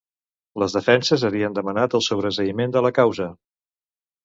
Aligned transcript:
Les 0.63 0.75
defenses 0.77 1.25
havien 1.29 1.59
demanat 1.59 1.95
el 1.99 2.05
sobreseïment 2.07 2.75
de 2.79 2.85
la 2.89 2.95
causa. 3.03 3.31